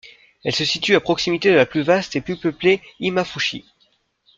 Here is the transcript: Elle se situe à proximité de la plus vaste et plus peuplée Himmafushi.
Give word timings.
Elle 0.43 0.55
se 0.55 0.65
situe 0.65 0.95
à 0.95 0.99
proximité 0.99 1.51
de 1.51 1.55
la 1.57 1.67
plus 1.67 1.83
vaste 1.83 2.15
et 2.15 2.21
plus 2.21 2.35
peuplée 2.35 2.81
Himmafushi. 2.99 3.65